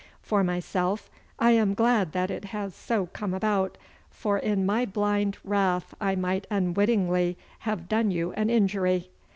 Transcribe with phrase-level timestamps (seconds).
[0.23, 3.77] For myself, I am glad that it has so come about,
[4.09, 9.11] for in my blind wrath I might unwittingly have done you an injury.